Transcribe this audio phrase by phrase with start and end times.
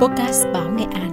[0.00, 1.10] Podcast Báo Nghệ An.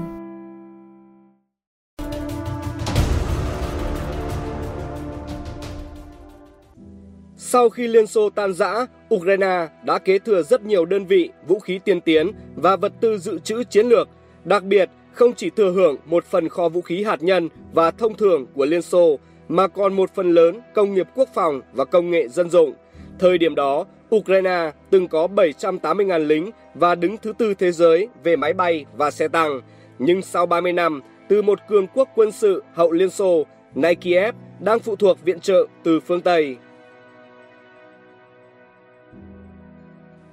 [7.38, 11.60] Sau khi Liên Xô tan rã, Ukraine đã kế thừa rất nhiều đơn vị, vũ
[11.60, 14.10] khí tiên tiến và vật tư dự trữ chiến lược,
[14.46, 18.14] đặc biệt không chỉ thừa hưởng một phần kho vũ khí hạt nhân và thông
[18.14, 22.10] thường của Liên Xô, mà còn một phần lớn công nghiệp quốc phòng và công
[22.12, 22.74] nghệ dân dụng.
[23.20, 23.86] Thời điểm đó,
[24.16, 29.12] Ukraine từng có 780.000 lính và đứng thứ tư thế giới về máy bay và
[29.12, 29.62] xe tăng.
[30.00, 34.36] Nhưng sau 30 năm, từ một cường quốc quân sự hậu Liên Xô, nay Kiev
[34.60, 36.58] đang phụ thuộc viện trợ từ phương Tây.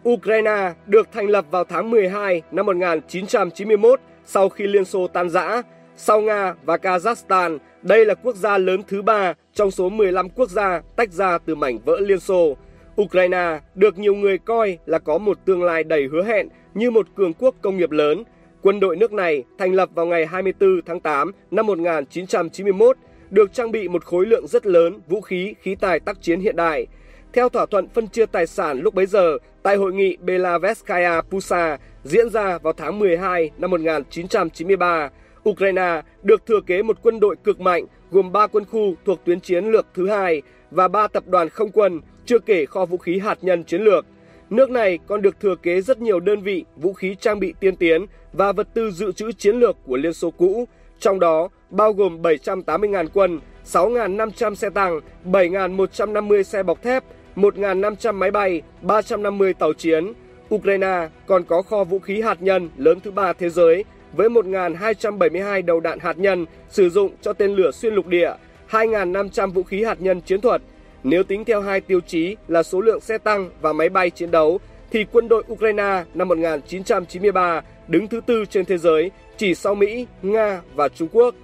[0.09, 5.63] Ukraine được thành lập vào tháng 12 năm 1991 sau khi Liên Xô tan rã.
[5.97, 10.51] Sau Nga và Kazakhstan, đây là quốc gia lớn thứ ba trong số 15 quốc
[10.51, 12.57] gia tách ra từ mảnh vỡ Liên Xô.
[13.03, 17.07] Ukraine được nhiều người coi là có một tương lai đầy hứa hẹn như một
[17.15, 18.25] cường quốc công nghiệp lớn.
[18.63, 22.97] Quân đội nước này thành lập vào ngày 24 tháng 8 năm 1991,
[23.31, 26.57] được trang bị một khối lượng rất lớn vũ khí, khí tài tác chiến hiện
[26.57, 26.87] đại.
[27.33, 31.79] Theo thỏa thuận phân chia tài sản lúc bấy giờ tại hội nghị Belaveskaya Pusa
[32.05, 35.11] diễn ra vào tháng 12 năm 1993,
[35.49, 39.41] Ukraine được thừa kế một quân đội cực mạnh gồm 3 quân khu thuộc tuyến
[39.41, 40.43] chiến lược thứ hai
[40.75, 44.07] và ba tập đoàn không quân, chưa kể kho vũ khí hạt nhân chiến lược.
[44.51, 47.77] Nước này còn được thừa kế rất nhiều đơn vị vũ khí trang bị tiên
[47.77, 50.69] tiến và vật tư dự trữ chiến lược của Liên Xô cũ,
[51.01, 57.05] trong đó bao gồm 780.000 quân, 6.500 xe tăng, 7.150 xe bọc thép,
[57.37, 60.13] 1.500 máy bay, 350 tàu chiến.
[60.55, 65.65] Ukraine còn có kho vũ khí hạt nhân lớn thứ ba thế giới với 1.272
[65.65, 68.33] đầu đạn hạt nhân sử dụng cho tên lửa xuyên lục địa,
[68.75, 70.63] 2.500 vũ khí hạt nhân chiến thuật.
[71.05, 74.31] Nếu tính theo hai tiêu chí là số lượng xe tăng và máy bay chiến
[74.31, 74.61] đấu,
[74.91, 80.07] thì quân đội Ukraine năm 1993 đứng thứ tư trên thế giới, chỉ sau Mỹ,
[80.23, 81.35] Nga và Trung Quốc.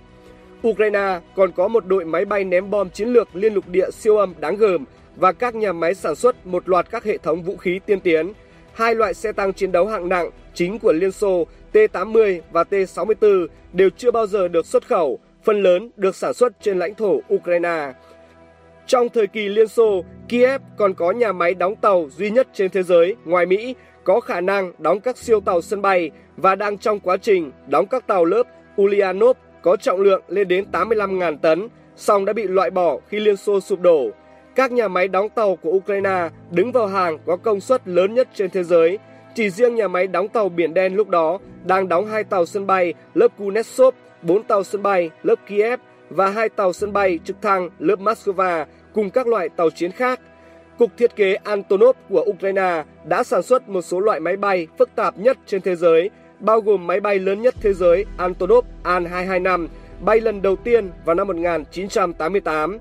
[0.69, 4.17] Ukraine còn có một đội máy bay ném bom chiến lược liên lục địa siêu
[4.17, 4.85] âm đáng gờm
[5.17, 8.33] và các nhà máy sản xuất một loạt các hệ thống vũ khí tiên tiến.
[8.73, 13.47] Hai loại xe tăng chiến đấu hạng nặng chính của Liên Xô T-80 và T-64
[13.73, 17.21] đều chưa bao giờ được xuất khẩu, phần lớn được sản xuất trên lãnh thổ
[17.35, 17.93] Ukraine.
[18.87, 22.71] Trong thời kỳ Liên Xô, Kiev còn có nhà máy đóng tàu duy nhất trên
[22.71, 23.75] thế giới ngoài Mỹ
[24.05, 27.87] có khả năng đóng các siêu tàu sân bay và đang trong quá trình đóng
[27.87, 28.43] các tàu lớp
[28.83, 33.37] Ulyanov có trọng lượng lên đến 85.000 tấn, song đã bị loại bỏ khi Liên
[33.37, 34.11] Xô sụp đổ.
[34.55, 38.29] Các nhà máy đóng tàu của Ukraine đứng vào hàng có công suất lớn nhất
[38.35, 38.99] trên thế giới.
[39.35, 42.67] Chỉ riêng nhà máy đóng tàu Biển Đen lúc đó đang đóng hai tàu sân
[42.67, 47.43] bay lớp Kunetsov, bốn tàu sân bay lớp Kiev và hai tàu sân bay trực
[47.43, 48.65] thăng lớp Moscow
[48.95, 50.21] cùng các loại tàu chiến khác.
[50.79, 54.95] Cục thiết kế Antonov của Ukraine đã sản xuất một số loại máy bay phức
[54.95, 56.11] tạp nhất trên thế giới,
[56.41, 59.67] bao gồm máy bay lớn nhất thế giới Antonov An-225,
[60.01, 62.79] bay lần đầu tiên vào năm 1988.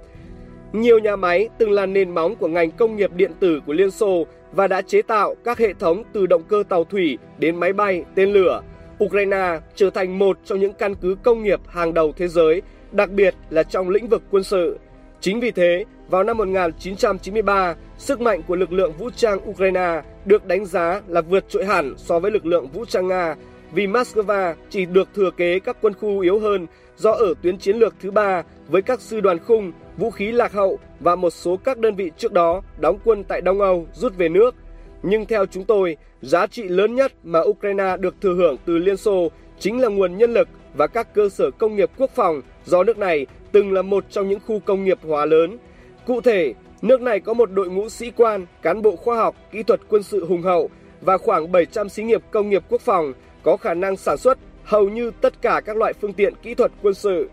[0.73, 3.91] Nhiều nhà máy từng là nền móng của ngành công nghiệp điện tử của Liên
[3.91, 7.73] Xô và đã chế tạo các hệ thống từ động cơ tàu thủy đến máy
[7.73, 8.61] bay, tên lửa.
[9.03, 12.61] Ukraine trở thành một trong những căn cứ công nghiệp hàng đầu thế giới,
[12.91, 14.79] đặc biệt là trong lĩnh vực quân sự.
[15.21, 20.45] Chính vì thế, vào năm 1993, sức mạnh của lực lượng vũ trang Ukraine được
[20.45, 23.35] đánh giá là vượt trội hẳn so với lực lượng vũ trang Nga
[23.71, 26.67] vì Moscow chỉ được thừa kế các quân khu yếu hơn
[26.97, 30.53] do ở tuyến chiến lược thứ ba với các sư đoàn khung, vũ khí lạc
[30.53, 34.17] hậu và một số các đơn vị trước đó đóng quân tại Đông Âu rút
[34.17, 34.55] về nước.
[35.03, 38.97] Nhưng theo chúng tôi, giá trị lớn nhất mà Ukraine được thừa hưởng từ Liên
[38.97, 42.83] Xô chính là nguồn nhân lực và các cơ sở công nghiệp quốc phòng do
[42.83, 45.57] nước này từng là một trong những khu công nghiệp hóa lớn.
[46.05, 49.63] Cụ thể, nước này có một đội ngũ sĩ quan, cán bộ khoa học, kỹ
[49.63, 50.69] thuật quân sự hùng hậu
[51.01, 54.89] và khoảng 700 xí nghiệp công nghiệp quốc phòng có khả năng sản xuất hầu
[54.89, 57.29] như tất cả các loại phương tiện kỹ thuật quân sự.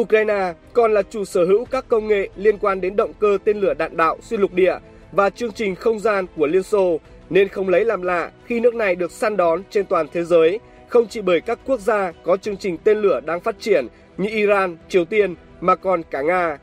[0.00, 3.60] Ukraine còn là chủ sở hữu các công nghệ liên quan đến động cơ tên
[3.60, 4.78] lửa đạn đạo xuyên lục địa
[5.12, 8.74] và chương trình không gian của Liên Xô, nên không lấy làm lạ khi nước
[8.74, 12.36] này được săn đón trên toàn thế giới, không chỉ bởi các quốc gia có
[12.36, 16.58] chương trình tên lửa đang phát triển như Iran, Triều Tiên mà còn cả Nga.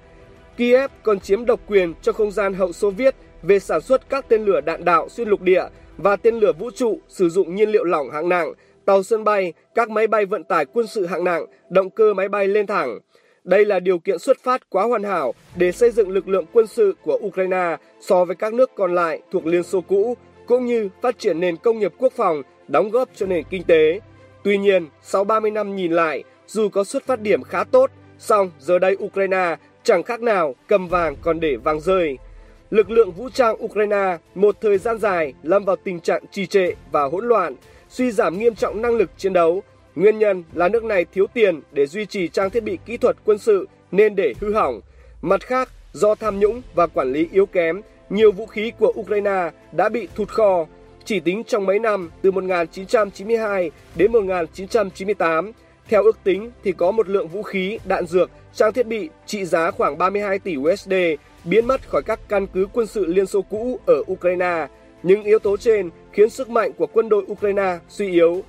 [0.57, 4.25] Kiev còn chiếm độc quyền cho không gian hậu Xô Viết về sản xuất các
[4.29, 5.63] tên lửa đạn đạo xuyên lục địa
[5.97, 8.53] và tên lửa vũ trụ sử dụng nhiên liệu lỏng hạng nặng,
[8.85, 12.29] tàu sân bay, các máy bay vận tải quân sự hạng nặng, động cơ máy
[12.29, 12.99] bay lên thẳng.
[13.45, 16.67] Đây là điều kiện xuất phát quá hoàn hảo để xây dựng lực lượng quân
[16.67, 20.89] sự của Ukraine so với các nước còn lại thuộc Liên Xô cũ, cũng như
[21.01, 23.99] phát triển nền công nghiệp quốc phòng đóng góp cho nền kinh tế.
[24.43, 28.51] Tuy nhiên, sau 30 năm nhìn lại, dù có xuất phát điểm khá tốt, song
[28.59, 32.17] giờ đây Ukraine chẳng khác nào cầm vàng còn để vàng rơi.
[32.69, 36.71] Lực lượng vũ trang Ukraine một thời gian dài lâm vào tình trạng trì trệ
[36.91, 37.55] và hỗn loạn,
[37.89, 39.63] suy giảm nghiêm trọng năng lực chiến đấu,
[39.95, 43.15] Nguyên nhân là nước này thiếu tiền để duy trì trang thiết bị kỹ thuật
[43.25, 44.81] quân sự nên để hư hỏng.
[45.21, 49.51] Mặt khác, do tham nhũng và quản lý yếu kém, nhiều vũ khí của Ukraine
[49.71, 50.65] đã bị thụt kho.
[51.05, 55.51] Chỉ tính trong mấy năm từ 1992 đến 1998,
[55.89, 59.45] theo ước tính thì có một lượng vũ khí, đạn dược, trang thiết bị trị
[59.45, 60.93] giá khoảng 32 tỷ USD
[61.43, 64.67] biến mất khỏi các căn cứ quân sự Liên Xô cũ ở Ukraine.
[65.03, 68.43] Những yếu tố trên khiến sức mạnh của quân đội Ukraine suy yếu.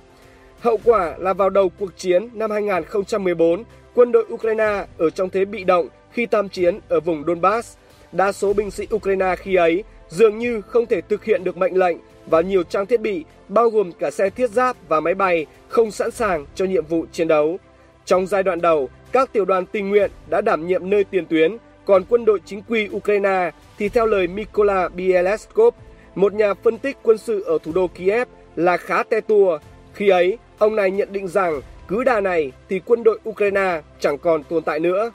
[0.59, 3.63] Hậu quả là vào đầu cuộc chiến năm 2014,
[3.95, 7.77] quân đội Ukraine ở trong thế bị động khi tham chiến ở vùng Donbass.
[8.11, 11.77] Đa số binh sĩ Ukraine khi ấy dường như không thể thực hiện được mệnh
[11.77, 15.45] lệnh và nhiều trang thiết bị, bao gồm cả xe thiết giáp và máy bay,
[15.67, 17.57] không sẵn sàng cho nhiệm vụ chiến đấu.
[18.05, 21.57] Trong giai đoạn đầu, các tiểu đoàn tình nguyện đã đảm nhiệm nơi tiền tuyến,
[21.85, 25.73] còn quân đội chính quy Ukraine thì theo lời Mykola Bieleskov,
[26.15, 29.59] một nhà phân tích quân sự ở thủ đô Kiev là khá te tua.
[29.93, 34.17] Khi ấy, ông này nhận định rằng cứ đà này thì quân đội Ukraine chẳng
[34.17, 35.11] còn tồn tại nữa.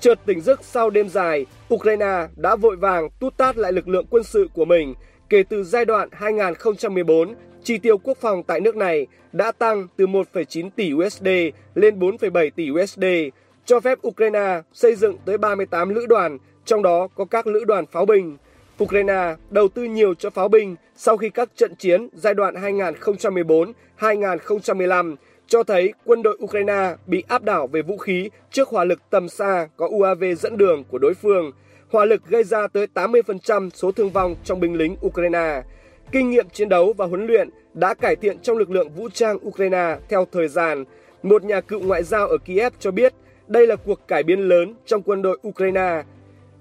[0.00, 4.06] Chợt tỉnh giấc sau đêm dài, Ukraine đã vội vàng tút tát lại lực lượng
[4.10, 4.94] quân sự của mình
[5.28, 7.34] kể từ giai đoạn 2014
[7.64, 11.28] chi tiêu quốc phòng tại nước này đã tăng từ 1,9 tỷ USD
[11.74, 13.04] lên 4,7 tỷ USD,
[13.64, 17.86] cho phép Ukraine xây dựng tới 38 lữ đoàn, trong đó có các lữ đoàn
[17.86, 18.36] pháo binh.
[18.82, 22.54] Ukraine đầu tư nhiều cho pháo binh sau khi các trận chiến giai đoạn
[23.98, 25.16] 2014-2015
[25.46, 29.28] cho thấy quân đội Ukraine bị áp đảo về vũ khí trước hỏa lực tầm
[29.28, 31.52] xa có UAV dẫn đường của đối phương.
[31.90, 35.62] Hỏa lực gây ra tới 80% số thương vong trong binh lính Ukraine.
[36.12, 39.38] Kinh nghiệm chiến đấu và huấn luyện đã cải thiện trong lực lượng vũ trang
[39.46, 40.84] Ukraine theo thời gian.
[41.22, 43.14] Một nhà cựu ngoại giao ở Kiev cho biết
[43.46, 46.02] đây là cuộc cải biến lớn trong quân đội Ukraine.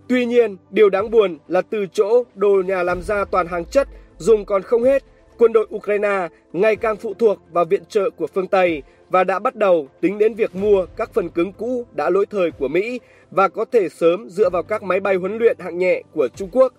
[0.10, 3.88] Tuy nhiên, điều đáng buồn là từ chỗ đồ nhà làm ra toàn hàng chất
[4.18, 5.04] dùng còn không hết,
[5.38, 9.40] quân đội Ukraine ngày càng phụ thuộc vào viện trợ của phương Tây và đã
[9.40, 13.00] bắt đầu tính đến việc mua các phần cứng cũ đã lỗi thời của Mỹ
[13.32, 16.50] và có thể sớm dựa vào các máy bay huấn luyện hạng nhẹ của Trung
[16.52, 16.74] Quốc.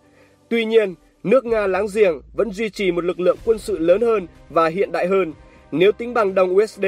[0.48, 0.94] Tuy nhiên,
[1.25, 4.66] nước Nga láng giềng vẫn duy trì một lực lượng quân sự lớn hơn và
[4.66, 5.32] hiện đại hơn.
[5.72, 6.84] Nếu tính bằng đồng USD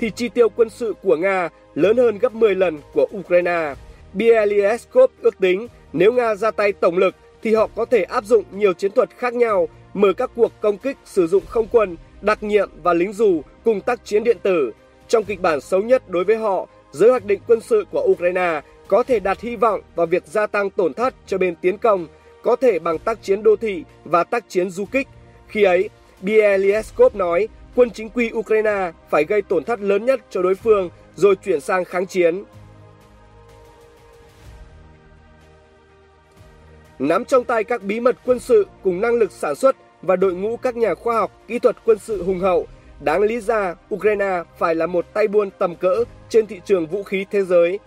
[0.00, 3.74] thì chi tiêu quân sự của Nga lớn hơn gấp 10 lần của Ukraine.
[4.12, 8.44] Bieleskov ước tính nếu Nga ra tay tổng lực thì họ có thể áp dụng
[8.52, 12.42] nhiều chiến thuật khác nhau, mở các cuộc công kích sử dụng không quân, đặc
[12.42, 14.72] nhiệm và lính dù cùng tác chiến điện tử.
[15.08, 18.60] Trong kịch bản xấu nhất đối với họ, giới hoạch định quân sự của Ukraine
[18.88, 22.06] có thể đặt hy vọng vào việc gia tăng tổn thất cho bên tiến công,
[22.42, 25.08] có thể bằng tác chiến đô thị và tác chiến du kích.
[25.48, 25.88] Khi ấy,
[26.20, 30.90] Bielieskov nói quân chính quy Ukraine phải gây tổn thất lớn nhất cho đối phương
[31.16, 32.44] rồi chuyển sang kháng chiến.
[36.98, 40.34] Nắm trong tay các bí mật quân sự cùng năng lực sản xuất và đội
[40.34, 42.66] ngũ các nhà khoa học, kỹ thuật quân sự hùng hậu,
[43.00, 47.02] đáng lý ra Ukraine phải là một tay buôn tầm cỡ trên thị trường vũ
[47.02, 47.78] khí thế giới.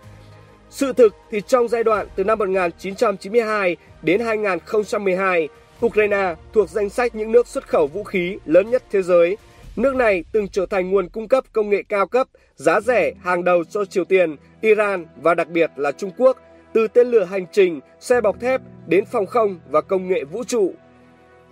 [0.70, 5.48] Sự thực thì trong giai đoạn từ năm 1992 đến 2012,
[5.86, 9.36] Ukraine thuộc danh sách những nước xuất khẩu vũ khí lớn nhất thế giới.
[9.76, 13.44] Nước này từng trở thành nguồn cung cấp công nghệ cao cấp, giá rẻ hàng
[13.44, 16.38] đầu cho Triều Tiên, Iran và đặc biệt là Trung Quốc,
[16.72, 20.44] từ tên lửa hành trình, xe bọc thép đến phòng không và công nghệ vũ
[20.44, 20.72] trụ.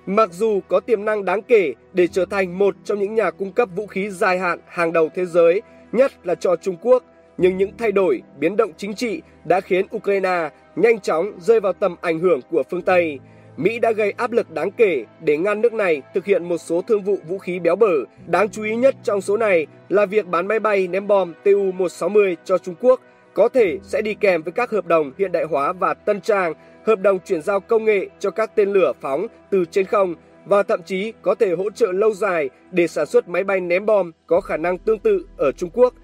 [0.06, 3.52] Mặc dù có tiềm năng đáng kể để trở thành một trong những nhà cung
[3.52, 7.04] cấp vũ khí dài hạn hàng đầu thế giới, nhất là cho Trung Quốc,
[7.38, 11.72] nhưng những thay đổi, biến động chính trị đã khiến Ukraine nhanh chóng rơi vào
[11.72, 13.18] tầm ảnh hưởng của phương Tây.
[13.56, 16.82] Mỹ đã gây áp lực đáng kể để ngăn nước này thực hiện một số
[16.82, 17.92] thương vụ vũ khí béo bở.
[18.26, 22.34] Đáng chú ý nhất trong số này là việc bán máy bay ném bom Tu-160
[22.44, 23.00] cho Trung Quốc
[23.36, 26.52] có thể sẽ đi kèm với các hợp đồng hiện đại hóa và tân trang,
[26.86, 30.14] hợp đồng chuyển giao công nghệ cho các tên lửa phóng từ trên không
[30.44, 33.86] và thậm chí có thể hỗ trợ lâu dài để sản xuất máy bay ném
[33.86, 35.94] bom có khả năng tương tự ở Trung Quốc.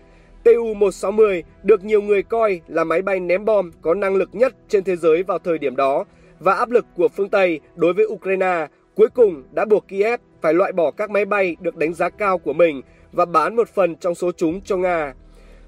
[0.45, 4.85] Tu-160 được nhiều người coi là máy bay ném bom có năng lực nhất trên
[4.85, 6.05] thế giới vào thời điểm đó
[6.39, 10.55] và áp lực của phương Tây đối với Ukraine cuối cùng đã buộc Kiev phải
[10.55, 13.97] loại bỏ các máy bay được đánh giá cao của mình và bán một phần
[13.97, 15.15] trong số chúng cho Nga.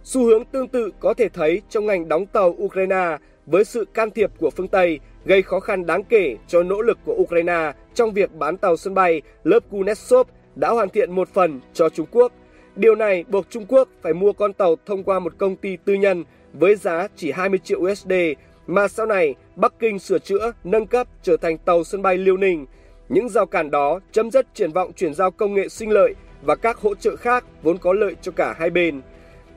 [0.05, 4.11] Xu hướng tương tự có thể thấy trong ngành đóng tàu Ukraine với sự can
[4.11, 8.13] thiệp của phương Tây gây khó khăn đáng kể cho nỗ lực của Ukraine trong
[8.13, 12.33] việc bán tàu sân bay lớp Kunetsov đã hoàn thiện một phần cho Trung Quốc.
[12.77, 15.95] Điều này buộc Trung Quốc phải mua con tàu thông qua một công ty tư
[15.95, 18.13] nhân với giá chỉ 20 triệu USD
[18.67, 22.37] mà sau này Bắc Kinh sửa chữa, nâng cấp trở thành tàu sân bay Liêu
[22.37, 22.67] Ninh.
[23.09, 26.57] Những rào cản đó chấm dứt triển vọng chuyển giao công nghệ sinh lợi và
[26.57, 29.01] các hỗ trợ khác vốn có lợi cho cả hai bên.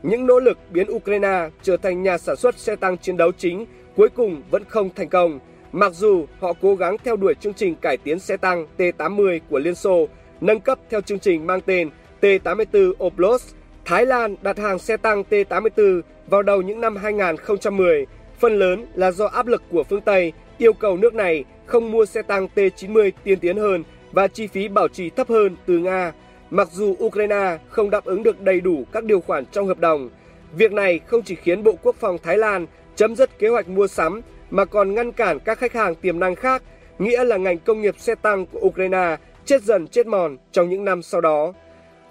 [0.04, 3.66] Những nỗ lực biến Ukraine trở thành nhà sản xuất xe tăng chiến đấu chính
[3.96, 5.40] cuối cùng vẫn không thành công.
[5.72, 9.60] Mặc dù họ cố gắng theo đuổi chương trình cải tiến xe tăng T-80 của
[9.60, 10.08] Liên Xô,
[10.42, 11.90] nâng cấp theo chương trình mang tên
[12.22, 13.54] T-84 Oblos.
[13.86, 18.06] Thái Lan đặt hàng xe tăng T-84 vào đầu những năm 2010,
[18.40, 22.06] phần lớn là do áp lực của phương Tây yêu cầu nước này không mua
[22.06, 26.14] xe tăng T-90 tiên tiến hơn và chi phí bảo trì thấp hơn từ Nga.
[26.50, 30.10] Mặc dù Ukraine không đáp ứng được đầy đủ các điều khoản trong hợp đồng,
[30.54, 33.88] việc này không chỉ khiến Bộ Quốc phòng Thái Lan chấm dứt kế hoạch mua
[33.88, 36.64] sắm mà còn ngăn cản các khách hàng tiềm năng khác,
[37.00, 40.86] nghĩa là ngành công nghiệp xe tăng của Ukraine chết dần chết mòn trong những
[40.86, 41.54] năm sau đó.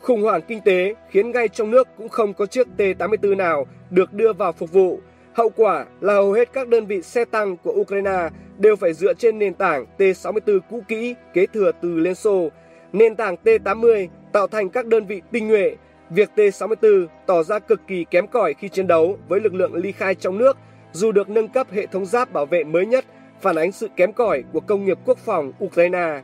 [0.02, 4.12] Khủng hoảng kinh tế khiến ngay trong nước cũng không có chiếc T-84 nào được
[4.12, 5.00] đưa vào phục vụ.
[5.33, 8.28] Hậu quả là hầu hết các đơn vị xe tăng của Ukraine
[8.59, 12.49] đều phải dựa trên nền tảng T-64 cũ kỹ kế thừa từ Liên Xô.
[12.93, 15.76] Nền tảng T-80 tạo thành các đơn vị tinh nhuệ.
[16.11, 19.93] Việc T-64 tỏ ra cực kỳ kém cỏi khi chiến đấu với lực lượng ly
[19.93, 20.57] khai trong nước,
[20.93, 23.05] dù được nâng cấp hệ thống giáp bảo vệ mới nhất,
[23.40, 26.23] phản ánh sự kém cỏi của công nghiệp quốc phòng Ukraine.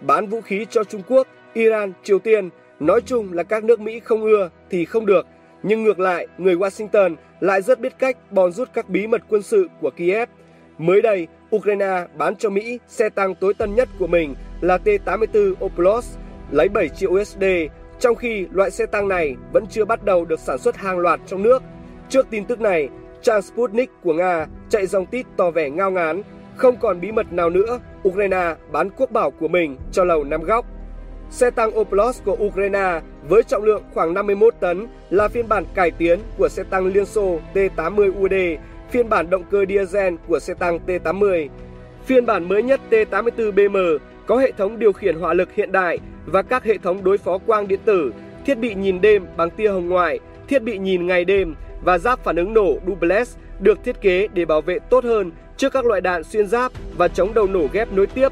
[0.00, 2.48] Bán vũ khí cho Trung Quốc, Iran, Triều Tiên,
[2.80, 5.26] nói chung là các nước Mỹ không ưa thì không được,
[5.62, 9.42] nhưng ngược lại, người Washington lại rất biết cách bòn rút các bí mật quân
[9.42, 10.28] sự của Kiev.
[10.78, 15.54] Mới đây, Ukraine bán cho Mỹ xe tăng tối tân nhất của mình là T-84
[15.64, 16.16] Oplos
[16.50, 17.44] lấy 7 triệu USD,
[18.00, 21.20] trong khi loại xe tăng này vẫn chưa bắt đầu được sản xuất hàng loạt
[21.26, 21.62] trong nước.
[22.08, 22.88] Trước tin tức này,
[23.22, 26.22] trang Sputnik của Nga chạy dòng tít tỏ vẻ ngao ngán,
[26.56, 30.42] không còn bí mật nào nữa, Ukraine bán quốc bảo của mình cho lầu năm
[30.42, 30.66] góc.
[31.30, 35.90] Xe tăng Oplos của Ukraine với trọng lượng khoảng 51 tấn là phiên bản cải
[35.90, 38.56] tiến của xe tăng Liên Xô T-80UD,
[38.90, 41.48] phiên bản động cơ diesel của xe tăng T-80.
[42.04, 45.98] Phiên bản mới nhất T-84BM có hệ thống điều khiển hỏa lực hiện đại
[46.32, 48.12] và các hệ thống đối phó quang điện tử,
[48.46, 50.18] thiết bị nhìn đêm bằng tia hồng ngoại,
[50.48, 51.54] thiết bị nhìn ngày đêm
[51.84, 55.72] và giáp phản ứng nổ duplex được thiết kế để bảo vệ tốt hơn trước
[55.72, 58.28] các loại đạn xuyên giáp và chống đầu nổ ghép nối tiếp.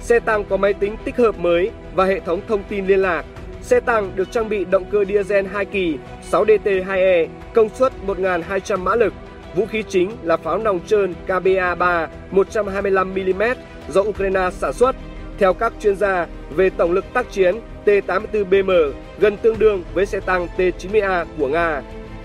[0.00, 3.24] Xe tăng có máy tính tích hợp mới và hệ thống thông tin liên lạc.
[3.62, 5.96] Xe tăng được trang bị động cơ diesel 2 kỳ
[6.30, 9.12] 6DT2E, công suất 1.200 mã lực.
[9.54, 13.54] Vũ khí chính là pháo nòng trơn KBA-3 125mm
[13.88, 14.96] do Ukraine sản xuất.
[15.40, 17.54] Theo các chuyên gia, về tổng lực tác chiến,
[17.84, 21.82] T-84BM gần tương đương với xe tăng T-90A của Nga.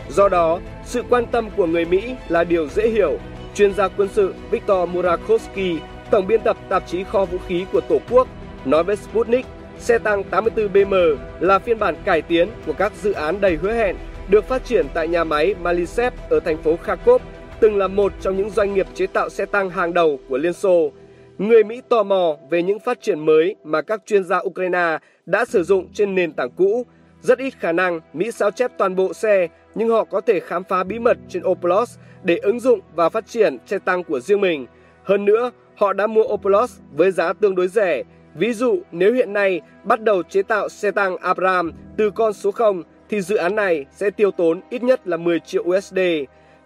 [0.09, 3.17] Do đó, sự quan tâm của người Mỹ là điều dễ hiểu.
[3.53, 5.77] Chuyên gia quân sự Viktor Murakovsky,
[6.11, 8.27] tổng biên tập tạp chí kho vũ khí của Tổ quốc,
[8.65, 9.45] nói với Sputnik,
[9.79, 13.95] xe tăng 84BM là phiên bản cải tiến của các dự án đầy hứa hẹn
[14.29, 17.21] được phát triển tại nhà máy Malisev ở thành phố Kharkov,
[17.59, 20.53] từng là một trong những doanh nghiệp chế tạo xe tăng hàng đầu của Liên
[20.53, 20.91] Xô.
[21.37, 25.45] Người Mỹ tò mò về những phát triển mới mà các chuyên gia Ukraine đã
[25.45, 26.85] sử dụng trên nền tảng cũ.
[27.21, 30.63] Rất ít khả năng Mỹ sao chép toàn bộ xe, nhưng họ có thể khám
[30.63, 34.41] phá bí mật trên Oplos để ứng dụng và phát triển xe tăng của riêng
[34.41, 34.65] mình.
[35.03, 38.03] Hơn nữa, họ đã mua Oplos với giá tương đối rẻ.
[38.35, 42.51] Ví dụ, nếu hiện nay bắt đầu chế tạo xe tăng Abram từ con số
[42.51, 45.99] 0, thì dự án này sẽ tiêu tốn ít nhất là 10 triệu USD.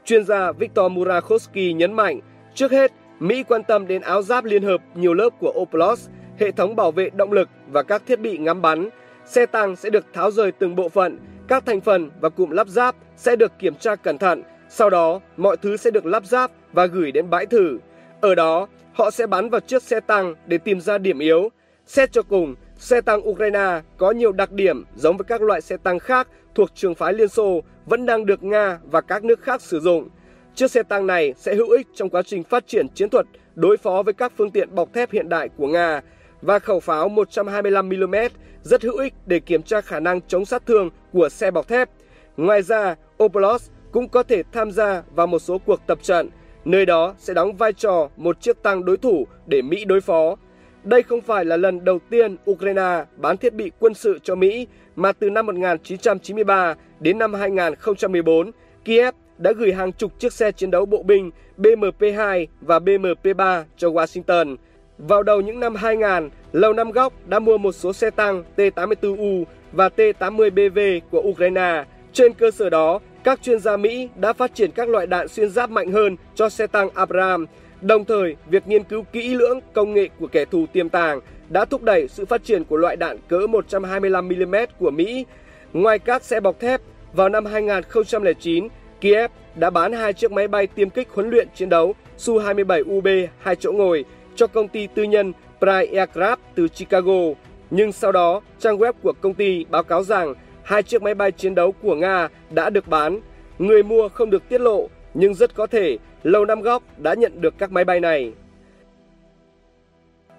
[0.05, 2.19] Chuyên gia Viktor Murakovsky nhấn mạnh,
[2.53, 6.07] trước hết, Mỹ quan tâm đến áo giáp liên hợp nhiều lớp của Oplos,
[6.37, 8.89] hệ thống bảo vệ động lực và các thiết bị ngắm bắn.
[9.25, 12.67] Xe tăng sẽ được tháo rời từng bộ phận, các thành phần và cụm lắp
[12.67, 14.43] ráp sẽ được kiểm tra cẩn thận.
[14.69, 17.77] Sau đó, mọi thứ sẽ được lắp ráp và gửi đến bãi thử.
[18.21, 21.49] Ở đó, họ sẽ bắn vào chiếc xe tăng để tìm ra điểm yếu.
[21.85, 25.77] Xét cho cùng, xe tăng Ukraine có nhiều đặc điểm giống với các loại xe
[25.77, 29.61] tăng khác thuộc trường phái Liên Xô vẫn đang được Nga và các nước khác
[29.61, 30.09] sử dụng.
[30.55, 33.25] Chiếc xe tăng này sẽ hữu ích trong quá trình phát triển chiến thuật
[33.55, 36.01] đối phó với các phương tiện bọc thép hiện đại của Nga
[36.41, 38.29] và khẩu pháo 125mm
[38.63, 41.89] rất hữu ích để kiểm tra khả năng chống sát thương của xe bọc thép.
[42.37, 46.29] Ngoài ra, Opolos cũng có thể tham gia vào một số cuộc tập trận,
[46.65, 50.35] nơi đó sẽ đóng vai trò một chiếc tăng đối thủ để Mỹ đối phó.
[50.83, 54.67] Đây không phải là lần đầu tiên Ukraine bán thiết bị quân sự cho Mỹ,
[54.95, 58.51] mà từ năm 1993 đến năm 2014,
[58.85, 63.89] Kiev đã gửi hàng chục chiếc xe chiến đấu bộ binh BMP-2 và BMP-3 cho
[63.89, 64.55] Washington.
[64.97, 69.43] Vào đầu những năm 2000, Lầu Năm Góc đã mua một số xe tăng T-84U
[69.71, 71.83] và T-80BV của Ukraine.
[72.13, 75.49] Trên cơ sở đó, các chuyên gia Mỹ đã phát triển các loại đạn xuyên
[75.49, 77.49] giáp mạnh hơn cho xe tăng Abrams.
[77.81, 81.19] Đồng thời, việc nghiên cứu kỹ lưỡng công nghệ của kẻ thù tiềm tàng
[81.49, 85.25] đã thúc đẩy sự phát triển của loại đạn cỡ 125mm của Mỹ.
[85.73, 86.81] Ngoài các xe bọc thép,
[87.13, 88.67] vào năm 2009,
[89.01, 93.55] Kiev đã bán hai chiếc máy bay tiêm kích huấn luyện chiến đấu Su-27UB hai
[93.55, 97.21] chỗ ngồi cho công ty tư nhân Pride Aircraft từ Chicago.
[97.69, 101.31] Nhưng sau đó, trang web của công ty báo cáo rằng hai chiếc máy bay
[101.31, 103.19] chiến đấu của Nga đã được bán.
[103.59, 107.41] Người mua không được tiết lộ, nhưng rất có thể Lầu Năm Góc đã nhận
[107.41, 108.33] được các máy bay này.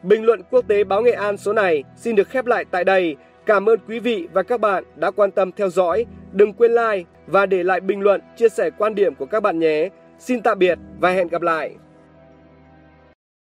[0.02, 3.16] Bình luận quốc tế báo Nghệ An số này xin được khép lại tại đây.
[3.46, 6.06] Cảm ơn quý vị và các bạn đã quan tâm theo dõi.
[6.32, 9.58] Đừng quên like và để lại bình luận, chia sẻ quan điểm của các bạn
[9.58, 9.88] nhé.
[10.18, 11.74] Xin tạm biệt và hẹn gặp lại.